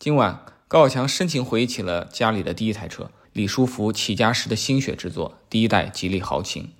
[0.00, 6.70] 今晚，高晓强深情回忆起了家里的第一台车——李书福起家时的心血之作——第一代吉利豪情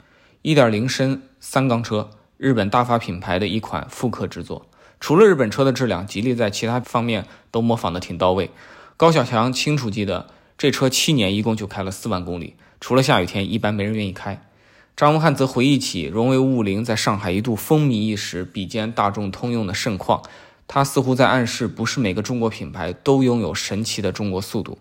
[0.44, 4.66] ，1.0升三缸车，日本大发品牌的一款复刻之作。
[5.00, 8.52] 除了日本车的质量，吉利在其他方面都模仿的挺到位。
[8.96, 14.40] 高晓强清楚记得，这车七年一共就开了四万公里，除了下雨天，一般没人愿意开。
[14.96, 20.22] 张文瀚则回忆起荣威550在上海一度风靡一时，比肩大众通用的盛况。
[20.69, 24.79] 他似乎在暗示，不是每个中国品牌都拥有神奇的中国速度。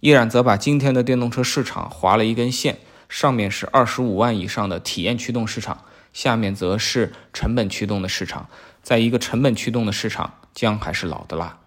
[0.00, 8.48] 依然则把今天的电动车市场划了一根线，上面是二十五万以上的体验驱动市场，下面则是成本驱动的市场。
[8.82, 11.58] 在一个成本驱动的市场，姜还是老的辣。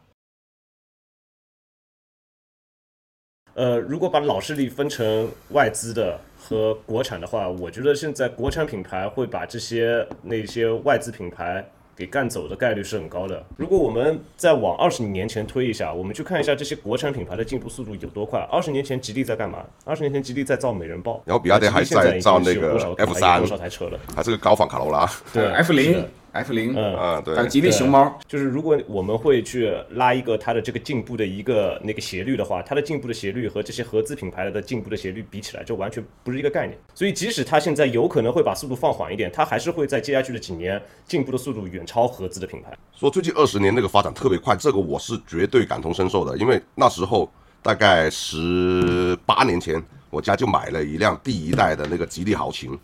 [3.55, 11.67] 呃，如果把老势力分成外资的和国产的话，我觉得现在国产品牌会把这些那些外资品牌。
[11.95, 13.45] 给干走的概率是很高的。
[13.57, 18.39] 如果我们再往二十年前推一下，我们去看一下这些国产品牌的进步速度有多快。
[18.51, 19.65] 二十年前吉利在干嘛？
[19.85, 23.99] 二十年前吉利在造美人豹，然后比亚迪还在造那个 F 三，多少台车了？
[24.15, 25.09] 还是个高仿卡罗拉。
[25.31, 26.05] 对，F 零。
[26.33, 36.75] F 零，嗯，对，还有吉利熊猫，就是如果我们会去拉一个它的这个进步的一个那个斜率的话，它的进步的斜率和这些合资品牌的进步的斜率比起来，就完全不是一个概念。
[36.95, 42.75] 所以即使它现在有可能会把速度放缓一点，它还是会在接下去的几年进步的速度远超合资的品牌。
[42.95, 47.31] 说最近二十年那个发展特别快，这个我是绝对感同身受的，因为那时候
[47.61, 52.75] 大概十八年前，我家就买了一辆第一代的那个吉利豪情，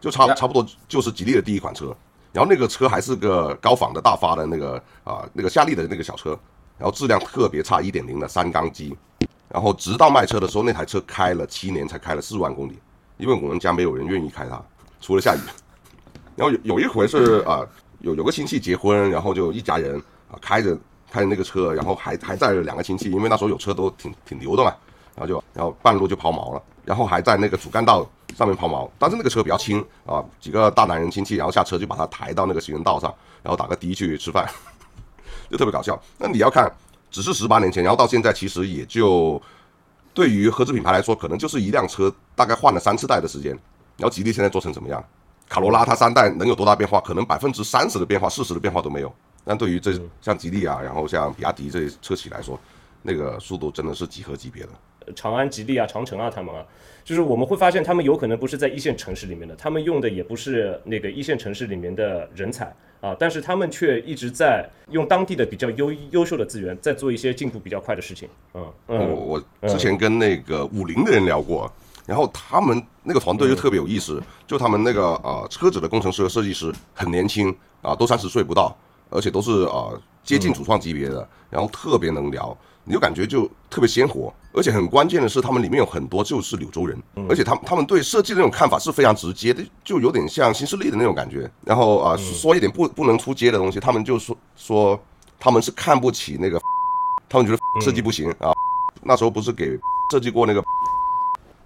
[0.00, 1.96] 就差差不多就是吉利的第一款车。
[2.32, 6.38] 然后那个车还是个高仿的大发的那个啊，那个夏利的那个小车，
[6.78, 8.96] 然后质量特别差，一点零的三缸机。
[9.48, 12.78] 然后直到卖车的时候，那台车开了七年才开了四万公里，
[13.16, 14.62] 因为我们家没有人愿意开它，
[15.00, 15.40] 除了下雨。
[16.36, 17.66] 然后有有一回是啊，
[17.98, 20.78] 有有个亲戚结婚，然后就一家人啊开着
[21.10, 24.72] 开着那个车，然后还还载了两个亲戚，因为那时候有车都挺挺牛的嘛。
[25.16, 28.08] 然后就然后半路就抛锚了，然后还在那个主干道。
[28.36, 34.48] 上面抛锚，但是那个车比较轻啊，几个大男人亲戚，然后下车就把它抬到那个行人道上，然后打个的去吃饭，
[35.50, 36.00] 就特别搞笑。
[36.18, 36.70] 那你要看，
[37.10, 39.40] 只是十八年前，然后到现在其实也就
[40.14, 43.52] 对于合资品牌来说，可能就是一辆车大概换了三次代的时间。
[43.96, 45.04] 然后吉利现在做成什么样？
[45.48, 47.00] 卡罗拉它三代能有多大变化？
[47.00, 49.12] 可能百分之三十的变化、四十的变化都没有。
[49.44, 52.58] 但对于这像吉利啊，然后像比亚迪这些车企来说，
[53.02, 54.68] 那个速度真的是几何级别的。
[55.14, 56.64] 长安、吉利啊、长城啊，他们啊，
[57.04, 68.28] 就是我们会发现，他们有可能不是在一线城市里面的，他们用的也不是那个一线城市里面的人才啊，但是他们却一直在用当地的比较优优秀的资源，在做一些进步比较快的事情。
[68.54, 71.70] 嗯嗯，我之前跟那个五菱的人聊过，
[72.06, 78.76] 然后他们那个团队就特别有意思，就他们那个呃车子的工程师和设计师很年轻啊，都三十岁不到，
[79.08, 82.56] 而且都是呃接近主创级别的，然后特别能聊。
[82.82, 91.48] 你就感觉就特别鲜活，而且很关键的是，他们里面有很多就是柳州人，而且他们他们对设计的那种看法是非常直接的，就有点像新势力的那种感觉。
[91.64, 95.00] 然后啊，说一点不不能出街的东西，他们就说说
[95.38, 96.60] 他们是看不起那个，
[97.28, 98.50] 他们觉得设计不行啊。
[99.02, 99.78] 那时候不是给
[100.10, 100.64] 设计过那个，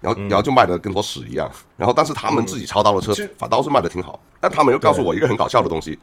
[0.01, 1.49] 然后然后就卖的跟坨屎一样。
[1.77, 4.19] 然后但是他们自己操刀的车反倒是卖的挺好。
[4.39, 5.97] 但他们又告诉我一个很搞笑的东西，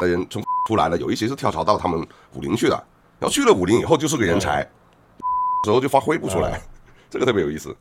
[0.00, 2.00] 的人从出来了，有一些是跳槽到他们
[2.34, 2.74] 五菱去的。
[3.18, 4.60] 然后去了五菱以后就是个人才，
[5.64, 6.60] 时候就发挥不出来，
[7.08, 7.74] 这个特别有意思。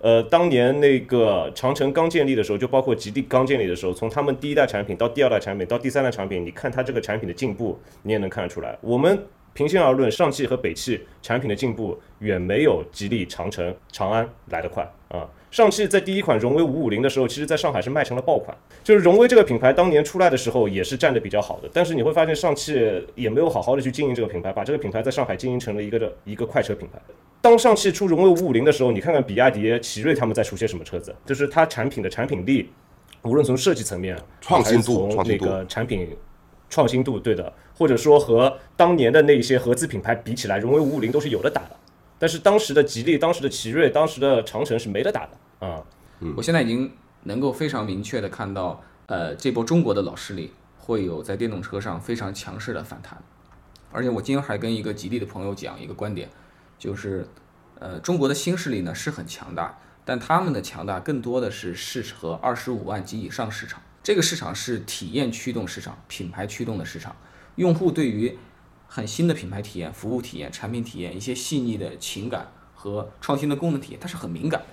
[0.00, 8.76] 呃，当年那个长城刚建立的时候，就包括吉利刚建立的时候，从他们第一代产品到第二代产品到第三代产品，你看它这个产品的进步，你也能看得出来。
[8.80, 9.24] 我们
[9.54, 15.28] 平心而论，上汽和北汽产品的进步远没有吉利、长城、长安来得快啊。
[15.50, 18.56] 上汽在第一款荣威五五零的时候，其实在上海是卖成了爆款。
[18.82, 21.68] 就是荣威这个品牌当年出来的时候，也是站得比较好的。
[21.72, 22.74] 但是你会发现，上汽
[23.14, 26.98] 也没有好好的去经营这个品牌，把这个品牌在上海经营成了一个的一个快车品牌。
[27.42, 31.14] 当上汽出荣威五五零的时候，你看看比亚迪、奇瑞他们在出些什么车子？
[31.26, 32.70] 就是它产品的产品力，
[33.20, 36.16] 无论从设计层面、创新度、从那个产品
[36.70, 41.76] 创新度，对的，或者说和当年的那些合资品牌比起来，荣威五五零都是有的打的。
[42.18, 45.82] 但是当时的吉利、当时的奇瑞、当时的长城是没得打的啊！
[46.36, 46.92] 我现在已经
[47.24, 53.20] 能够非常明确的看到，呃，这波中国的老势力会有在电动车上非常强势的反弹。
[53.90, 56.28] 而且我今天还跟一个吉利的朋友讲一个观点，
[56.78, 57.26] 就是，
[57.80, 63.82] 呃，中国的新势力呢是很强大，但他们的强大更多的是适合二十五万及以上市场。
[64.02, 67.14] 这个市场是体验驱动市场、品牌驱动的市场，
[67.56, 68.38] 用户对于
[68.86, 74.66] 很新的品牌体验、服务体验、产品体验，一些细腻的情感和创新的功能体验，它是很敏感的。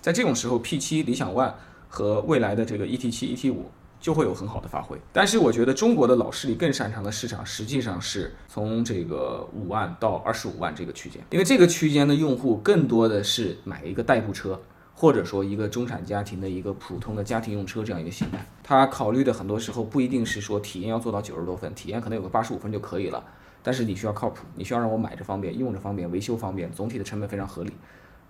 [0.00, 1.52] 在这种时候，P7、理想 ONE
[1.88, 3.56] 和未来的这个 ET7、ET5
[3.98, 4.96] 就会有很好的发挥。
[5.12, 14.60] 但是我觉得中国的老势力更擅长的市场，实际上是从这个五万到二十五万这个区间，因为这个区间的用户更多的是买一个代步车，
[14.98, 18.44] 或者说一个中产家庭的一个普通的家庭用车这样一个心态。
[18.62, 23.22] 他考虑的很多时候不一定是说体验要做到九十多分，体验可能有个八十五分就可以了。
[23.62, 27.72] 但是你需要靠谱，你需要让我买着方便，用着方便，维修方便，总体的成本非常合理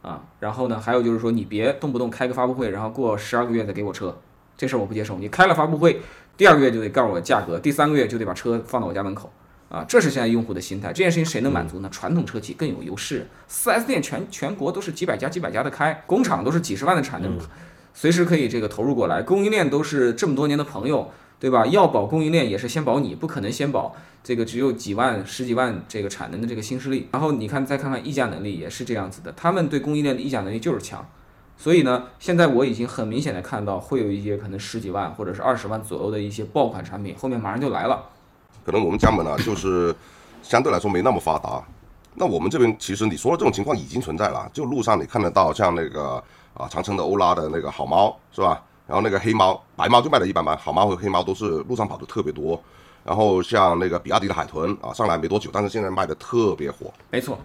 [0.02, 0.24] 啊。
[0.40, 4.19] 然后呢，还有就是说你别动不动开个发布会，然后过十二个月再给我车。
[4.56, 5.19] 这事儿我不接受。
[5.19, 6.00] 你开了发布会，
[6.36, 9.30] 第二个月就得告诉我价格，第三个月就得把车放到我家门口
[9.68, 9.84] 啊！
[9.88, 10.88] 这是现在用户的心态。
[10.88, 11.88] 这件事情谁能满足呢？
[11.90, 17.36] 传统车企更有优势，4S 店全全国都是几百家几百家的开，工厂都是几十万的产能，
[17.92, 19.22] 随时可以这个投入过来。
[19.22, 21.10] 供应链都是这么多年的朋友，
[21.40, 21.66] 对吧？
[21.66, 27.08] 要保供应链也是先保你，不可能先保这个只有几万十几万这个产能的这个新势力。
[27.12, 31.04] 然后你看再看看议价能力也是这样子的，他们对供应链的议价能力就是强。
[31.58, 38.10] 所以呢，现在我已经很明显的看到，会有一些可能十几万或者是二十万左右的一些爆款产品，后面马上就来了。
[38.66, 39.94] 可能我们江门啊， 就是
[40.42, 41.62] 相对来说没那么发达。
[42.16, 46.22] 那我们这边其实你说的这种情况已经存在了，就路上你看得到，像那个
[46.54, 48.60] 啊长城的欧拉的那个好猫是吧？
[48.88, 52.60] 然后那个黑猫、白猫就卖的一般般，好猫和黑猫都是路上跑的特别多。
[53.04, 56.92] 然后像那个比亚迪的海豚啊，上来没多久，但是现在卖的特别火。
[57.10, 57.38] 没错。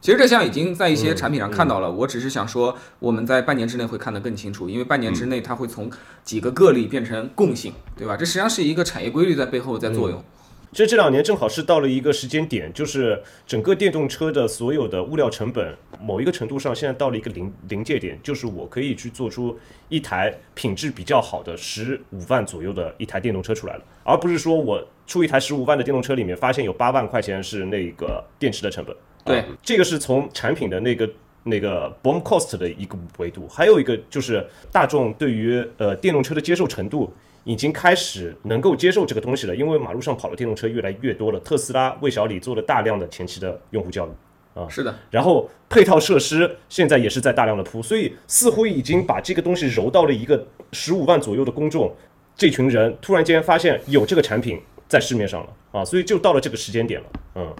[0.00, 5.90] 其实这项已经在一些产品上看到了，我只是想说，我们在半年之内会看得更清楚，因为半年之内它会从
[6.24, 8.16] 几个个例变成共性，对吧？
[8.16, 10.24] 这实际上是一个产业规律在背后在作用。
[10.72, 19.58] 这这两年正好是到了一个时间点，就是整个电动车的所有的物料成本，某一个程度上现在到了一个临临界点，就是我可以去做出
[19.88, 28.96] 一台品质比较好的十五万左右的一台电动车出来了，而不是说我出一台十五万的电动车里面发现有八万块钱是那个电池的成本。
[29.24, 31.10] 对，这个是从产品的那个
[31.42, 37.12] 那个 BOM cost 的一个维度，还有一个就是大众对于呃电动车的接受程度
[37.44, 44.10] 已经开始能够接受这个东西了，因为马路上跑的电动车越来越多了，特斯拉为小李做了大量的前期的用户教育。
[44.52, 51.94] 啊，是的，然后配套设施现在也是在大量的铺，所以似乎已经把这个东西揉到了一个十五万左右的公众
[52.34, 55.52] 这群人突然间发现有这个产品在市面上了。
[55.70, 57.06] 啊，所以就到了这个时间点了，
[57.36, 57.54] 嗯。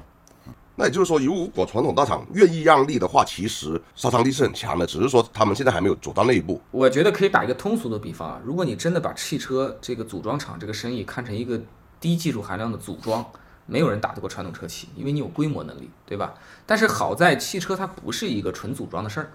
[0.81, 6.59] 那也就是说，如果传统大厂愿意让利的话，其实杀伤力是很强的，只是说他们现在还没有走到那一步。
[6.71, 11.61] 我觉得可以打一个通俗的比方啊，如果你真的把汽车这个组装厂这个生意看成一个
[12.01, 13.23] 低技术含量的组装，
[13.67, 16.33] 没有人打得过传统车企，因为你有规模能力，对吧？
[16.65, 19.33] 但是好在汽车它不是一个纯组装的事儿，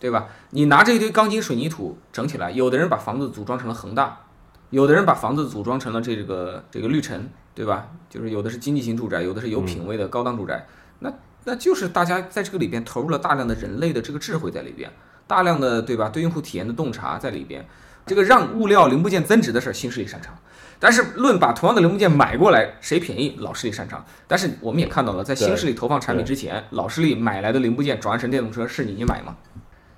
[0.00, 0.26] 对吧？
[0.50, 4.22] 你拿着一堆钢筋水泥土整起来，有的人把房子组装成了恒大，
[4.70, 7.86] 有的人把房子组装成了这个这个绿城，对吧？
[8.10, 10.66] 就是有的是经济型住宅，有的是有品位的高档住宅。
[11.00, 11.12] 那
[11.44, 14.90] 那就是大家在这个里边投入了大量的人类的这个智慧在里边，
[15.26, 16.08] 大量的对吧？
[16.08, 17.66] 对用户体验的洞察在里边，
[18.06, 20.34] 这个让物料零部件增值的事儿，新势力擅长。
[20.78, 24.02] 但是论把同样的零部件买过来谁便宜，老势力擅长。
[24.26, 29.36] 但是我们也看到了，在新势力投放产品之前，老势力买来的零部件转换成电动车是你买吗？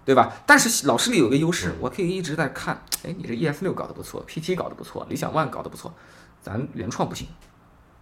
[0.05, 0.33] 对吧？
[0.45, 5.95] 但是老势力有个优势，我可以一直在看，哎，你这 ES 六搞得不错，PT 搞得不错，理想 ONE 搞得不错，
[6.41, 7.29] 咱原创不行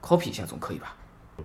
[0.02, 0.96] ，copy 一下总可以吧？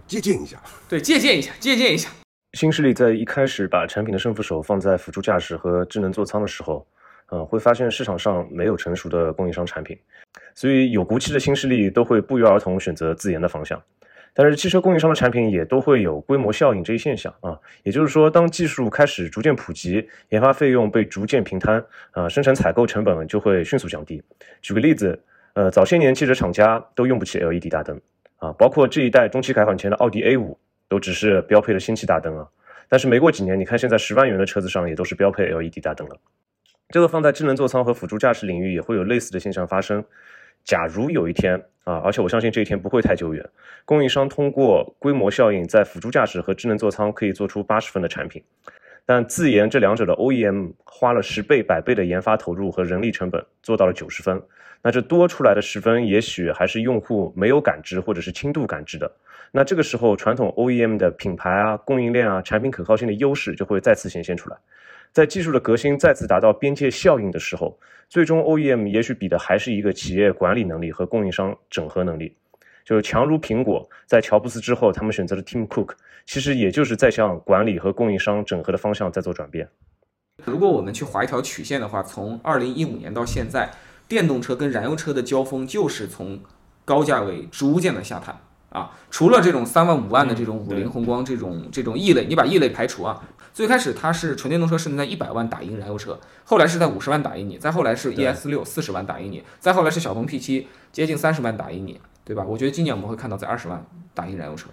[0.07, 0.57] 借鉴一下，
[0.87, 2.09] 对，借鉴一下，借鉴一下。
[2.53, 6.87] 新势力在一开始把产品的胜负手放在辅助驾驶和智能座舱的时候，
[7.27, 9.97] 呃，会发现市场上没有成熟的供应商产品，
[10.53, 13.81] 所以有骨气的新势力都会不约而同选择自研的方向。
[14.37, 24.21] 但是汽车供应商的产品也都会有规模效应这一现象啊，也就是说，当技术开始逐渐普及，研发费用被逐渐平摊，啊，生产采购成本就会迅速降低。
[24.61, 25.17] 举个例子，
[25.53, 27.99] 呃，早些年汽车厂家都用不起 LED 大灯。
[28.45, 32.47] 啊，包括这一代中期改款前的奥迪 A 五，都只是标配的氙气大灯啊。
[32.87, 36.15] 但是没过几年，你看现在十万元的车子上也都是标配 LED 大灯了。
[36.89, 40.05] 这个放在智能座舱和辅助驾驶领域也会有类似的现象发生。
[40.63, 43.43] 假如有一天啊，而且我相信这一天不会太久远，
[43.85, 48.43] 供应商通过规模效应，在辅助驾驶和智能座舱可以做出八十分的产品，
[49.05, 54.41] 但自研这两者的 OEM 花了十倍、百倍的研发投入和人力成本，做到了九十分。
[54.81, 59.11] 那这多出来的十分，也许还是用户没有感知或者是轻度感知的。
[59.51, 64.57] 那这个时候，传统 OEM 的品牌啊、供应链啊、产品可靠性的优势就会再次显现出来。
[65.11, 72.35] 在技术的革新再次达到边界效应的时候，最终 OEM 也许比的还是一个企业管理能力和供应商整合能力。
[72.85, 75.89] 就是强如苹果，在乔布斯之后，他们选择了 Tim Cook，
[76.25, 79.67] 其实也就是在向管理和供应商整合的方向在做转变。
[80.45, 83.71] 如果我们去划一条曲线的话，从二零一五年到现在。
[84.07, 86.39] 电动车跟燃油车的交锋就是从
[86.85, 88.39] 高价位逐渐的下探，
[88.69, 88.91] 啊。
[89.09, 93.27] 除了这种三万五万的这种五菱宏光这种这种异类，你把异类排除啊。
[93.51, 102.43] 最开始它是纯电动车是能在一百万打赢燃油车，后来是在五十万打赢你，再后来是 ES 六四十万打赢你，再后来是小鹏 P 七接近三十万打赢你，对吧？
[102.43, 104.69] 我觉得今年我们会看到在二十万打印燃油车。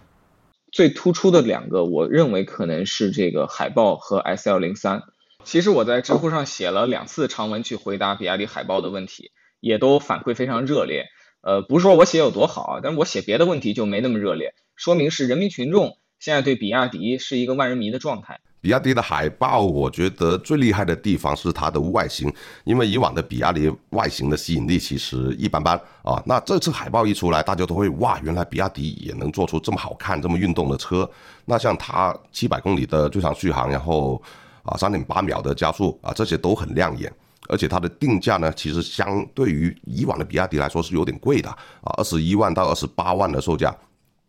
[0.73, 5.02] 最突出的两个，我认为可能是这个海豹和 S L 零三。
[5.44, 11.04] 其实我在知乎上写了两次长文去回答比亚迪海豹的问题，也都反馈非常热烈。
[11.42, 18.40] 呃，不是说我写有多好啊，但是我写别的问题就没那么热烈，说明是人民群众现在对比亚迪是一个万人迷的状态。
[18.62, 26.23] 比亚迪的海豹，我觉得最厉害的地方是它的外形，因为以往的比亚迪外形的吸引力其实一般般啊。
[26.25, 31.09] 那这次海豹一出来，大家都会哇，原来比亚迪也能做出这么好看、这么运动的车。
[31.45, 34.23] 那像它七百公里的最长续航，然后
[34.62, 37.12] 啊三点八秒的加速啊，这些都很亮眼。
[37.49, 43.75] 而且它的定价呢，其实相对于以往的比亚迪来说是有点贵的啊，二十一万到二十八万的售价。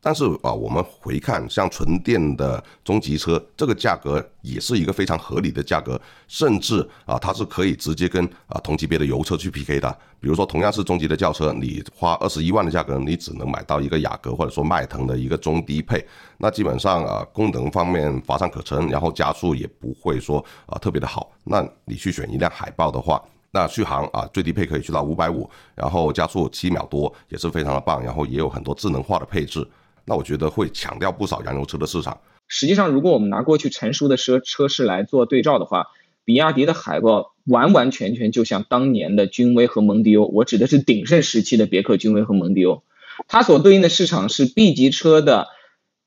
[0.06, 9.98] 但是啊，我们回看像纯电的中级车，这个价格也是一个非常合理的价格，甚至啊，它是可以直接跟啊同级别的油车去 PK 的。
[10.20, 16.06] 比如说，同样是中级的轿车，你花二十一万的价格，你只能买到一个雅阁或者说迈腾的一个中低配，
[16.38, 21.32] 那基本上啊，功能方面乏善可陈，然后加速也不会说啊特别的好。
[21.46, 29.66] 那你去选一辆海豹的话，那续航啊最低配可以去到五百五，然后加速七秒多也是非常的棒，然后也有很多智能化的配置。
[30.06, 32.20] 那我觉得会抢掉不少燃油车的市场。
[32.48, 35.88] 实际上，如果我们拿过去成熟的车车市来做对照的话，
[36.26, 42.84] 比亚迪的海豹完完全全就像当年的君威和蒙迪欧，我指的是鼎盛时期的别克君威和蒙迪欧，
[43.28, 45.48] 它所对应的市场是 B 级车的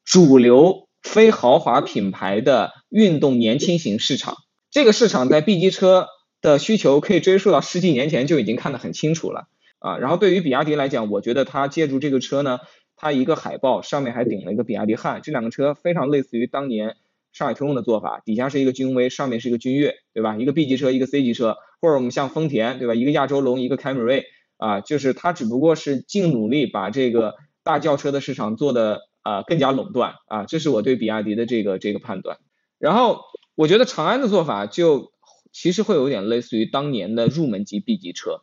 [0.04, 4.36] 主流非豪华品牌的运动年轻型市场。
[4.70, 6.08] 这个市场在 B 级车
[6.42, 9.48] 的需求可以追溯到十几年前就已经看得很清楚了
[9.78, 9.96] 啊。
[9.96, 12.60] 然后对于比亚迪来讲，我觉得它借助这个车呢。
[12.96, 16.96] 它一个海豹上面还顶了一个比亚迪汉，这两个车非常类似于当年
[17.32, 20.36] 上海通用的做法，底下是一个君威，上面是一个君越，对吧？
[20.36, 22.94] 一个 B 级车，一个 C 级车，或者我们像丰田，对吧？
[22.94, 24.24] 一个亚洲龙，一个凯美瑞，
[24.56, 32.38] 啊，就是它只不过是尽努力把这个大轿车的市场做的啊更加垄断啊，这是我对比亚迪的这个这个判断。
[32.78, 33.20] 然后
[33.54, 35.12] 我觉得长安的做法就
[35.52, 38.40] 其实会有点类似于当年的入门级 B 级车。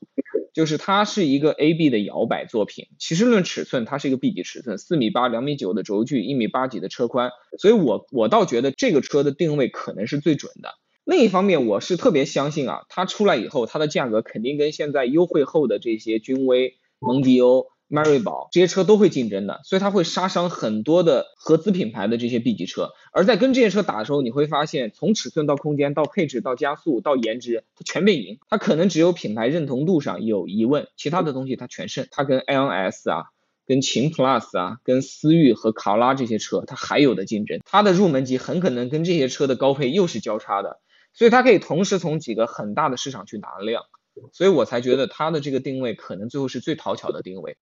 [0.54, 10.76] 就是它是一个 A B 的摇摆作品，其实论尺寸，它是一个 B 级尺寸，四米八、两米九的轴距，一米八几的车宽，所以我我倒觉得这个车的定位可能是最准的。
[11.04, 17.73] 另一方面，我是特别相信啊，它出来以后，它的价格肯定跟现在优惠后的这些君威、蒙迪欧。
[17.94, 22.90] 迈锐宝这些车都会竞争的，所以它会杀伤很多的合资品牌的这些 B 级车。
[23.12, 28.40] 而在跟这些车打的时候，你会发现从尺寸到空间到配置到加速到颜值，它全被赢。
[28.50, 32.08] 它可能只有品牌认同度上有疑问，其他的东西它全胜。
[32.10, 33.26] 它跟 L S 啊、
[33.68, 37.60] 跟秦 Plus 啊、跟思域和卡罗拉这些车，它还有的竞争。
[37.64, 40.80] 它的入门级很可能跟这些车的高配又是交叉的，
[41.14, 43.84] 所以它可以同时从几个很大的市场去拿量。
[44.32, 47.58] 所以我才觉得它的这个定位可能最后是最讨巧的定位。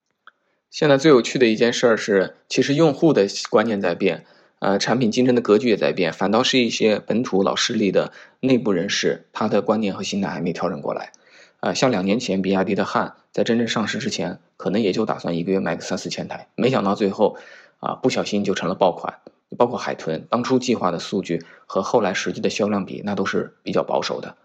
[0.71, 4.23] 现在最有趣的一件事儿是，其实用户的观念在变，
[4.59, 11.11] 呃，产品竞争的格局也在变，反倒是一些本土老势力的内部人士，他的观念和心态还没调整过来。
[11.59, 17.35] 呃，像两年前比亚迪的汉在真正上市之前，可能也就打算一个月卖个三四千台，没想到最后，
[17.81, 19.15] 啊，不小心就成了爆款。
[19.57, 24.37] 包括海豚，当初计划的数据和后来实际的销量比，那都是比较保守的。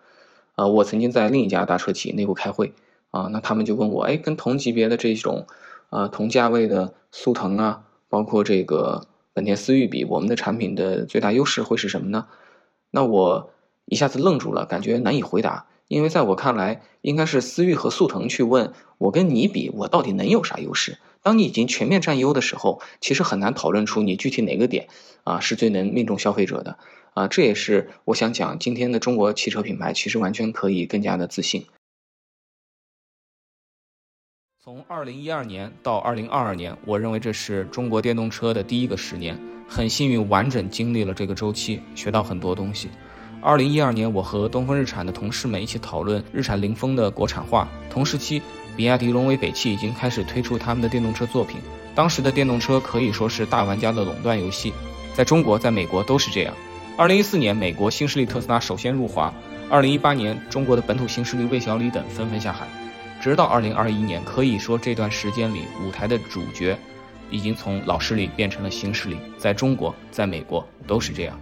[0.57, 2.73] 呃，我曾经在另一家大车企内部开会，
[3.13, 5.47] 啊，那他们就问我，哎，跟同级别的这种。
[5.91, 12.27] 啊，同价位的速腾啊，包括这个本田思域比，我们的产品的最大优势会是什么呢？
[12.91, 13.51] 那我
[13.85, 20.99] 一下子愣住了，感觉难以回答，因为在我看来，应该是思域和速腾去问我跟你比，我到底能有啥优势？
[21.23, 24.89] 当你已经全面占优的时候，其实很难讨论出你具体哪个点
[25.25, 26.79] 啊是最能命中消费者的
[27.15, 27.27] 啊。
[27.27, 31.67] 这也是我想讲，今天的中国汽车品牌其实完全可以更加的自信。
[34.67, 42.91] 从二零一二年到二零二二年，我认为这是中国电动车的第一个十年，很幸运完整经历了这个周期，学到很多东西。
[43.41, 47.69] 二零一二年，我和东风日产的同事们一起讨论日产凌风的国产化。
[47.89, 48.43] 同时期，
[48.77, 51.61] 比亚迪、荣威、北汽已经开始推出他们的电动车作品。
[51.95, 54.73] 当时的电动车可以说是大玩家的垄断游戏，
[55.15, 56.53] 在中国、在美国都是这样。
[56.99, 59.33] 二零一四年，美国新势力特斯拉首先入华；
[59.71, 62.67] 二零一八年，中国的本土新势力魏小李等纷纷下海。
[63.21, 66.79] 直到二零二一年，可以说这段时间里，舞台的主角
[67.31, 71.39] 已经从老势力变成了新势力，在中国，在美国都是这样。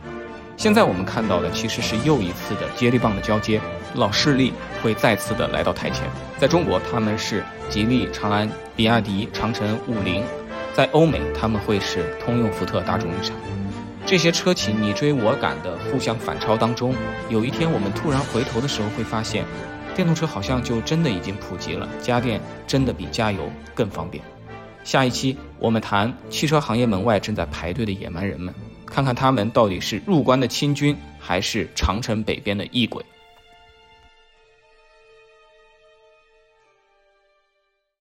[0.57, 3.61] 现在我们看到的其实是又一次的接力棒的交接，
[3.95, 4.53] 老势力
[4.83, 6.05] 会再次的来到台前。
[6.39, 10.23] 在中国，他们是吉利、长安、比亚迪、长城、五菱；
[10.73, 13.37] 在欧美他们会是通用、福特、大众、日产。
[14.07, 16.95] 这些车企你追我赶的互相反超当中，
[17.29, 19.45] 有一天我们突然回头的时候，会发现，
[19.95, 24.23] 电动车好像就真的已经普及了，家电真的比加油更方便。
[24.83, 33.05] 下一期我们谈汽车行业门外正在排队的野蛮人们，看看他们到底是入关的清军，还是长城北边的异鬼。